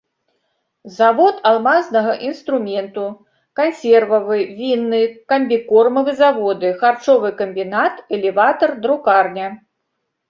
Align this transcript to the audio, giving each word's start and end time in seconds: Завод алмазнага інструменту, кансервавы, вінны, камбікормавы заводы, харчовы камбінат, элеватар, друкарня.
Завод 0.99 1.35
алмазнага 1.49 2.13
інструменту, 2.29 3.03
кансервавы, 3.59 4.39
вінны, 4.61 5.03
камбікормавы 5.35 6.11
заводы, 6.23 6.75
харчовы 6.81 7.29
камбінат, 7.43 8.01
элеватар, 8.19 8.79
друкарня. 8.87 9.47